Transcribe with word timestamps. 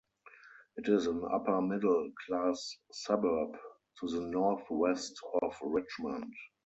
It 0.77 0.87
is 0.89 1.05
an 1.05 1.23
upper 1.31 1.61
middle 1.61 2.11
class 2.25 2.75
suburb 2.91 3.55
to 3.99 4.07
the 4.09 4.21
Northwest 4.21 5.15
of 5.43 5.55
Richmond. 5.61 6.33